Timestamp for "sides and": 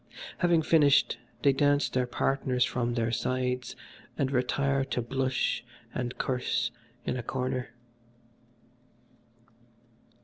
3.11-4.31